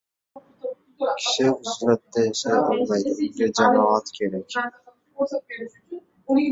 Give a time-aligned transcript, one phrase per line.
[1.19, 4.49] Kishi uzlatda yashay olmaydi, unga jamoat kerak.